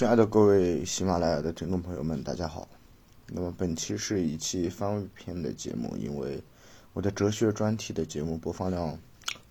[0.00, 2.66] 亲爱的各位喜马拉雅的听众朋友们，大家好。
[3.26, 6.42] 那么本期是一期番外篇的节目，因为
[6.94, 8.98] 我的哲学专题的节目播放量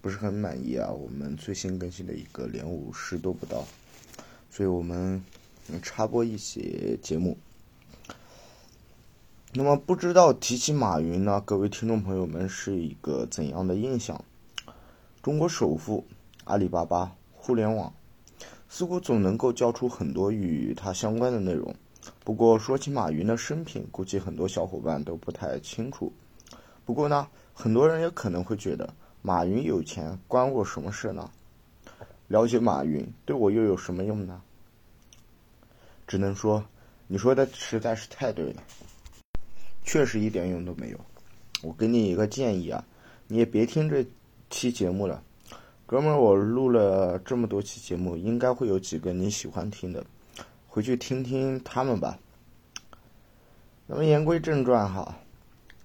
[0.02, 3.64] 不是很满意啊，我们最新更新的一个连五十都不到，
[4.50, 5.24] 所以我们
[5.84, 7.38] 插播一些节目。
[9.54, 14.26] 那么不知道提起马云呢，各位听众朋友们是一个怎样的印象？
[15.22, 16.08] 中国首富，
[16.46, 17.94] 阿里巴巴，互联网。
[18.70, 21.76] 似乎总能够教出很多与他相关的内容。
[22.24, 26.14] 不过说起马云的生平，估计很多小伙伴都不太清楚。
[26.86, 31.30] 不过呢，很多人也可能会觉得马云有钱关我什么事呢？
[32.28, 34.42] 了解马云对我又有什么用呢？
[36.08, 36.64] 只能说
[37.08, 38.64] 你说的实在是太对了，
[39.84, 41.00] 确实一点用都没有。
[41.62, 42.84] 我给你一个建议啊，
[43.28, 44.06] 你也别听这
[44.50, 45.22] 期节目了。
[45.90, 50.06] 哥们儿，我录了这么多期节目，应该会有几个你喜欢听的，
[50.68, 52.20] 回去听听他们吧。
[53.88, 55.18] 那么言归正传哈，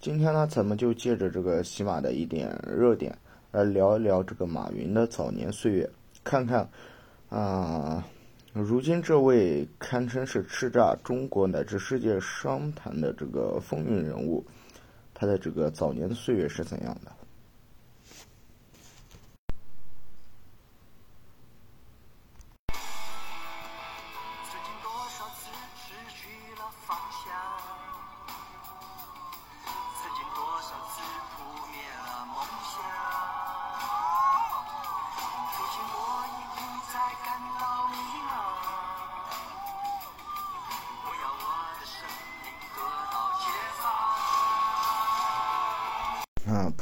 [0.01, 3.17] 今天呢，咱们就借着这个喜马的一点热点，
[3.51, 5.89] 来聊一聊这个马云的早年岁月，
[6.23, 6.69] 看看
[7.31, 8.07] 啊，
[8.53, 14.45] 如今这位堪称是叱咤中国乃至世界商坛的这个风云人物，
[15.15, 17.11] 他的这个早年的岁月是怎样的。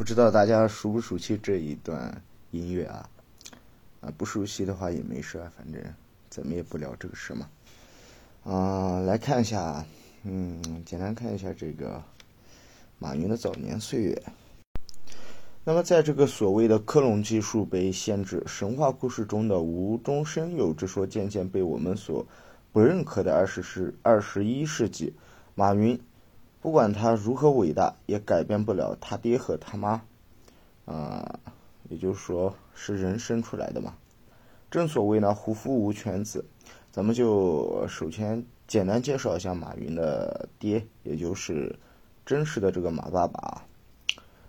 [0.03, 3.08] 不知道大家熟不熟悉这一段音乐啊？
[4.00, 5.81] 啊，不熟悉的话也没事，反正
[6.28, 7.48] 咱们也不聊这个事嘛。
[8.42, 9.86] 啊，来看一下，
[10.25, 12.03] 嗯，简单看一下这个
[12.98, 14.20] 马云的早年岁月。
[15.63, 22.27] 那么，在这个所谓的克隆技术被限制、神话故事中的无中生有之说渐渐被我们所
[22.73, 25.14] 不认可的二十世二十一世纪，
[25.55, 25.96] 马云。
[26.62, 30.00] 不管他如何伟大，也改变不了他爹和他妈，
[30.84, 31.40] 啊，
[31.89, 33.95] 也就是说是人生出来的嘛。
[34.70, 36.45] 正所谓呢，虎父无犬子。
[36.92, 41.77] 咱们就首先简单介绍一下马云的爹，也就是
[42.24, 43.64] 真实的这个马爸爸啊。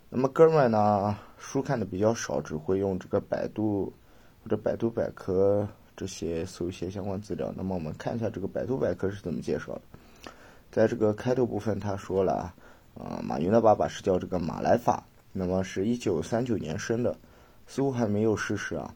[0.08, 3.92] 那么哥们呢，书看的比较少，只会用这个百度
[4.44, 5.66] 或者百度百科
[5.96, 7.52] 这些搜一些相关资料。
[7.56, 9.80] 那么我们看一下这个百度百科是怎么介绍的。
[10.74, 12.52] 在这个开头部分，他说了，
[12.98, 17.16] 啊，马云的爸爸是叫这个马来法，那么是一九三九年生的，
[17.68, 18.92] 似乎还没有逝世啊。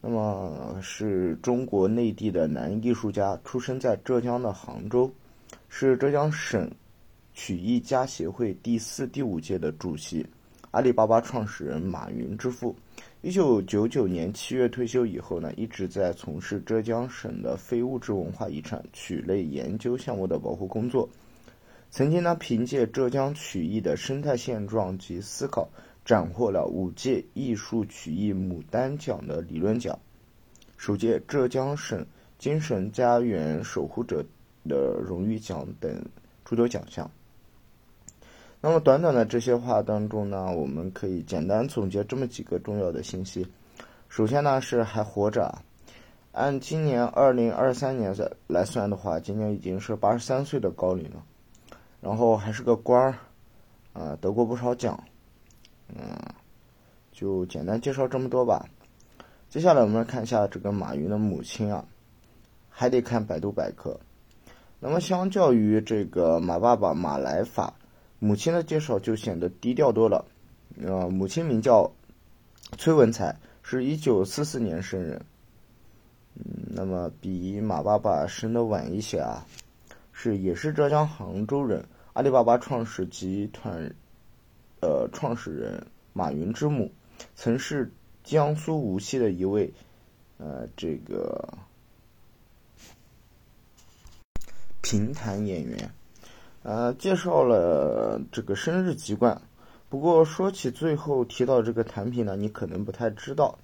[0.00, 5.08] 那么是中国内地的男艺术家，出生在浙江的杭州，
[5.68, 6.68] 是浙江省
[7.32, 10.26] 曲艺家协会第四、第五届的主席，
[10.72, 12.74] 阿里巴巴创始人马云之父。
[13.24, 21.08] 一九九九年七月退休以后呢，一直在从事浙江省的非物质文化遗产曲类研究项目的保护工作。
[21.90, 25.66] 曾经呢，凭借浙江曲艺的生态现状及思考，
[26.04, 29.98] 斩获了五届艺术曲艺牡丹奖的理论奖，
[30.76, 32.04] 首届浙江省
[32.38, 34.22] 精神家园守护者
[34.68, 36.04] 的荣誉奖等
[36.44, 37.10] 诸多奖项。
[38.66, 43.46] 那么短短的这些话当中呢，我们可以简单总结这么几个重要的信息。
[44.08, 45.54] 首先呢是还活着，
[46.32, 51.22] 按今年二零二三年来来算的话，今年已经是八十三岁的高龄了。
[52.00, 53.18] 然后还是个官儿，
[53.92, 54.98] 啊，得过不少奖，
[55.88, 56.16] 嗯，
[57.12, 58.66] 就简单介绍这么多吧。
[59.50, 61.84] 接下来我们来看一下这个马云的母亲啊，
[62.70, 63.94] 还得看百度百科。
[64.80, 67.70] 那么相较于这个马爸爸马来法。
[68.18, 70.24] 母亲的介绍就显得低调多了，
[70.82, 71.92] 呃，母亲名叫
[72.78, 75.20] 崔文才，是一九四四年生人，
[76.36, 79.46] 嗯，那么比马爸爸生的晚一些啊，
[80.12, 81.84] 是也是浙江杭州人，
[82.14, 83.94] 阿里巴巴创始集团，
[84.80, 86.90] 呃，创始人马云之母，
[87.34, 89.70] 曾是江苏无锡的一位，
[90.38, 91.52] 呃，这个
[94.80, 95.90] 评弹演员。
[96.64, 99.38] 呃，介绍了这个生日籍贯，
[99.90, 103.58] 不过说起最后提到这个产品呢，你可能不太知道。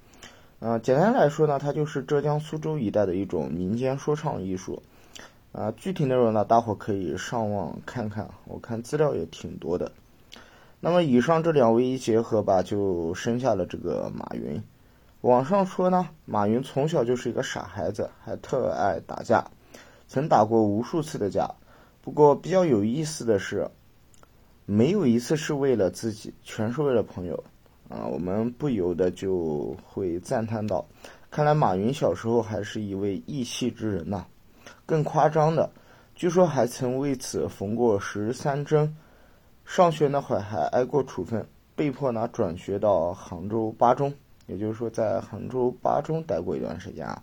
[0.59, 4.83] 啊，简单来说呢，它就是浙江苏州一带的一种民间说唱艺术。
[5.51, 9.91] 啊，具体内容呢，大伙可以上网看看，我看资料也挺多的。
[10.79, 14.61] 那么以上这两位一结合吧，就生下了这个马云。
[15.21, 19.43] 网上说呢，马云从小就是一个傻孩子，还特爱打架。
[20.07, 21.49] 曾打过无数次的架。
[22.01, 23.69] 不过比较有意思的是，
[24.65, 27.43] 没有一次是为了自己，全是为了朋友。
[27.89, 30.85] 啊，我们不由得就会赞叹道
[31.29, 34.25] ：“看来马云小时候还是一位义气之人呐。”
[34.85, 35.69] 更夸张的，
[36.15, 38.95] 据说还曾为此缝过十三针。
[39.65, 41.45] 上学那会还挨过处分，
[41.75, 44.13] 被迫呢转学到杭州八中，
[44.47, 47.21] 也就是说在杭州八中待过一段时间啊。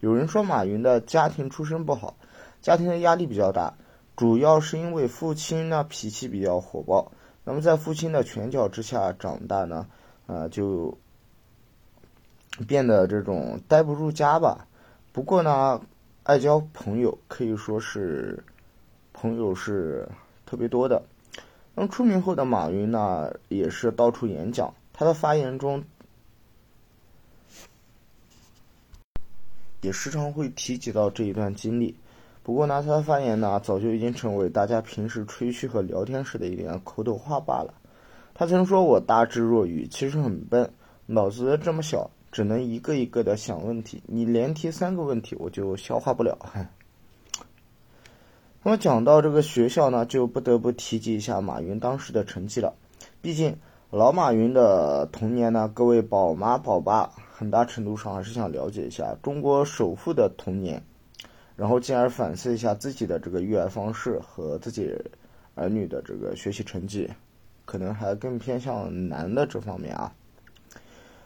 [0.00, 2.16] 有人说马云的家庭出身不好，
[2.60, 3.72] 家庭的压力比较大，
[4.20, 7.10] 主要是因为父亲呢脾气比较火爆，
[7.42, 9.86] 那么在父亲的拳脚之下长大呢。
[10.26, 10.98] 啊，就
[12.68, 14.68] 变得这种待不住家吧。
[15.10, 15.80] 不过呢，
[16.22, 18.44] 爱交朋友，可以说是
[19.14, 20.06] 朋友是
[20.44, 21.02] 特别多的。
[21.74, 25.82] 那么出名后的马云呢，也是到处演讲，他的发言中
[29.80, 31.96] 也时常会提及到这一段经历。
[32.50, 37.72] 不过呢，他的发言呢，早就已经成为大家平时吹嘘和聊天时的一点口头话罢了。
[38.34, 40.68] 他曾说：“我大智若愚，其实很笨，
[41.06, 44.02] 脑子这么小，只能一个一个的想问题。
[44.04, 46.36] 你连提三个问题，我就消化不了。”
[48.64, 52.74] 那么讲到这个学校呢，就不得不提及一下马云当时的成绩了。
[53.22, 53.56] 毕竟
[53.90, 60.82] 老马云的童年呢，各位宝妈宝爸很大程度上还是想了解一下中国首富的童年，
[61.60, 64.90] 然后进而反思一下自己的这个育儿方式和自己
[65.54, 67.06] 儿女的这个学习成绩。
[67.66, 70.12] 可能还更偏向男的这方面啊，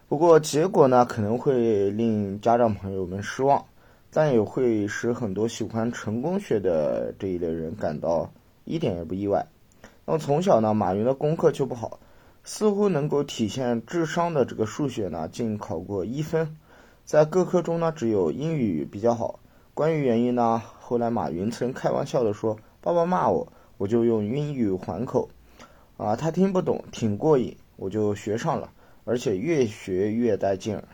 [0.09, 3.65] 不过结果呢可能会令家长朋友们失望，
[4.11, 8.31] 但也会使很多喜欢成功学的这一类人感到
[8.65, 9.47] 一点也不意外。
[10.05, 11.99] 那么从小呢，马云的功课就不好，
[12.43, 16.59] 似乎能够体现智商的这个数学呢，竟考过一分，
[17.07, 19.41] 在各科中呢只有英语比较好。
[19.75, 25.29] 关于原因呢，后来马云曾开玩笑的说：“爸爸骂我，我就用英语还口。”
[25.99, 28.73] 啊，他听不懂，挺过瘾，我就学上了，
[29.05, 30.85] 而且越学越带劲儿。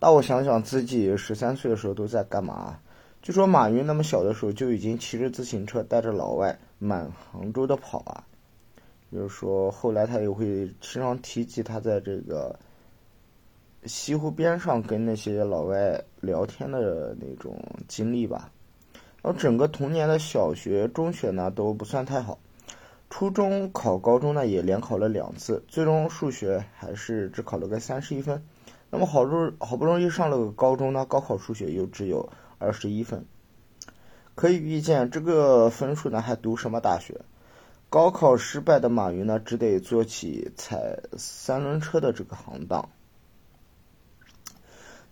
[0.00, 2.78] 那我想想自己十三岁的时候都在干嘛？
[3.22, 8.24] 据说马云那么小的时候就已经骑着自行车带着老外满杭州的跑啊。
[9.12, 12.58] 就是说后来他也会经常提及他在这个
[13.86, 17.58] 西湖边上跟那些老外聊天的那种
[17.88, 18.50] 经历吧。
[19.22, 22.38] 然后整个童年的小学、中学呢都不算太好。
[23.10, 28.44] 初中考高中呢，也连考了两次，最终数学还是只考了个三十一分。
[28.90, 32.28] 那么好容好不容易上了个高中呢，高考数学又只有
[32.58, 33.24] 二十一分。
[34.34, 37.20] 可以预见，这个分数呢，还读什么大学？
[37.88, 42.88] 高考失败的马云呢，只得做起踩三轮车的这个行当。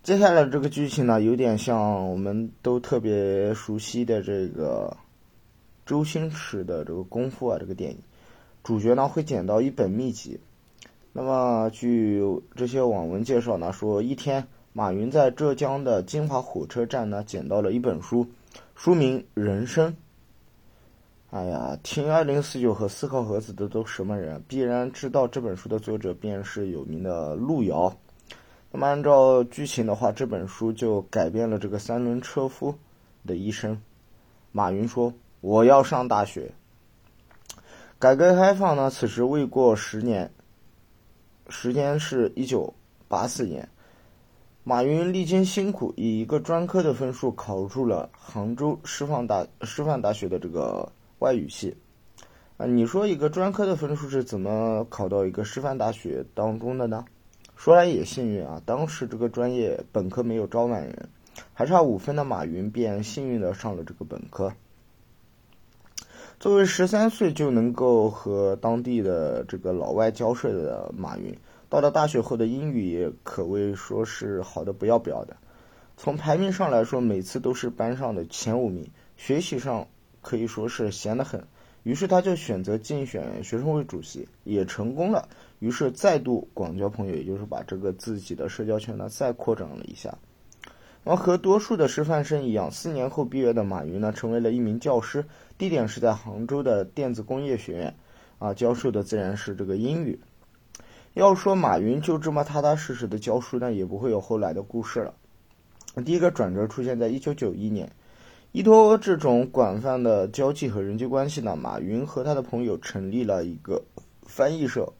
[0.03, 4.95] 接下来这个剧情呢，有点像我们都特别熟悉的这个。
[5.85, 7.97] 周星驰的这个功夫啊，这个电影，
[8.63, 10.39] 主角呢会捡到一本秘籍。
[11.11, 12.23] 那么据
[12.55, 18.25] 这些网文介绍呢，说一天马云在浙江的金华火车站呢捡到了一本书，
[18.75, 19.91] 书名《人生》。
[21.31, 24.41] 哎呀，听二零四九和思考盒子的都什么人？
[24.47, 27.93] 必然知道这本书的作者便是有名的路遥。
[28.73, 32.75] 那么按照剧情的话，这本书就改变了这个三轮车夫
[33.25, 33.81] 的一生。
[34.51, 35.13] 马云说。
[35.43, 36.53] 我要上大学。
[37.99, 40.31] 改革开放呢，此时未过十年，
[41.49, 42.73] 时间是一九
[43.09, 43.67] 八四年。
[44.63, 50.89] 马云历经辛苦，以一个专科的分数考入了杭州师范大师范大学的这个
[51.19, 51.75] 外语系。
[52.55, 57.03] 啊，你说一个专科的分数是怎么考到一个师范大学当中的呢？
[57.63, 61.07] 说来也幸运啊，当时这个专业本科没有招满人，
[61.53, 64.51] 还差五分的马云便幸运的上了这个本科。
[66.41, 71.33] 作为十三岁就能够和当地的这个老外交涉的马云，
[71.69, 75.37] 到了大学后的英语也可谓说是好的不要不要的。
[75.95, 79.87] 从排名上来说，每次都是班上的前五名，学习上
[80.21, 81.47] 可以说是闲得很。
[81.83, 85.27] 于是他就选择竞选学生会主席，也成功了。
[85.59, 90.17] 于是再度广交朋友，也就是把这个自己的社交圈呢再扩展了一下。
[91.03, 95.25] 而和多数的师范生一样，四年后毕业的马云呢，成为了一名教师，
[95.57, 97.95] 地点是在杭州的电子工业学院，
[98.39, 100.17] 啊，教授的自然是这个英语。
[101.13, 105.13] 要说马云就这么踏踏实实的教书呢，也不会有后来的故事了。
[106.05, 107.91] 第一个转折出现在一九九一年，
[108.53, 113.83] 依托这种广泛的交际和人际关系呢，马云和他的朋友成立了一个
[114.21, 114.93] 翻译社，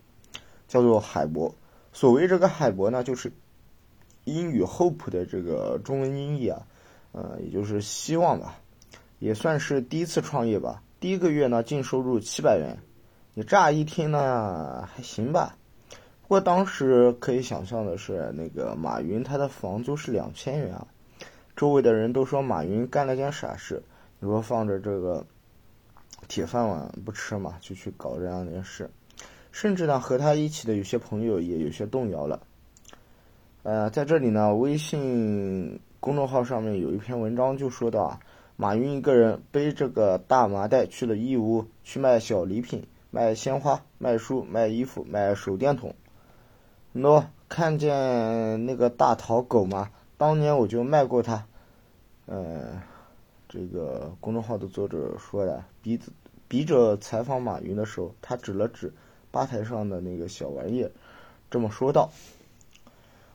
[0.68, 1.56] 叫做海博。
[1.94, 3.32] 所谓这个海博呢，就是。
[4.26, 6.66] 英语 hope 的这个中文音译啊，
[7.12, 8.56] 呃，也就是希望吧，
[9.20, 10.82] 也算是第一次创业吧。
[11.02, 12.78] 第一个月呢，净收入七百元，
[13.34, 15.58] 你乍一听呢还行吧。
[16.22, 20.88] 不过当时可以想象的是，那个马云他的房租是两千元啊，
[21.56, 23.84] 周围的人都说马云干了件傻事。
[24.20, 25.26] 你说放着这个
[26.28, 28.90] 铁饭碗不吃嘛，就去搞这样一件事，
[29.52, 32.42] 甚至呢和他一起的有些朋友也有些动摇了。
[33.64, 38.20] 呃，在这里呢，微信公众号上面有一篇文章就说到啊，
[38.56, 45.94] 马云一个人背这个大麻袋去了义乌，去卖小礼品，卖鲜花，卖书，卖衣服，卖手电筒。
[46.94, 49.90] 喏，看见那个大桃狗吗？
[50.18, 51.46] 当年我就卖过它。
[52.26, 52.82] 呃，
[53.50, 56.00] 这个公众号的作者说的，笔
[56.48, 58.94] 笔者采访马云的时候，他指了指
[59.32, 60.88] 吧台上的那个小玩意，
[61.52, 62.12] 这么说道。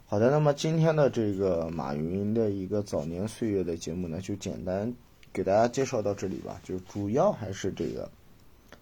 [0.06, 4.94] 好的，那么今天的这个马云的一个早年岁月的节目呢，就简单
[5.34, 6.60] 给大家介绍到这里吧。
[6.62, 8.08] 就主要还是这个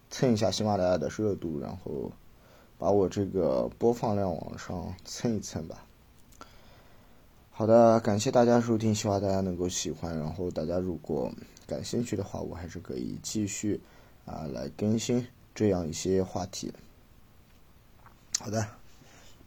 [0.08, 2.12] 蹭一下喜马拉雅的热度，然后
[2.78, 5.85] 把我这个播放量往上蹭一蹭吧。
[7.58, 10.14] 好的，感谢大家收听，希望大家能够喜欢。
[10.18, 11.32] 然后大家如果
[11.66, 13.80] 感兴趣的话，我还是可以继续
[14.26, 16.70] 啊来更新这样一些话题。
[18.38, 18.68] 好的，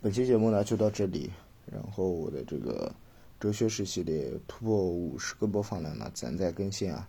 [0.01, 1.29] 本期节目呢就到这里。
[1.71, 2.91] 然后我的这个
[3.39, 7.07] 哲学史系列突破五十个播放量了，咱再更新啊！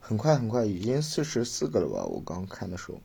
[0.00, 2.04] 很快很快，已经四十四个了吧？
[2.04, 3.00] 我刚看的时候。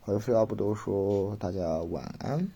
[0.00, 2.50] 好的，废话不多说，大家晚安。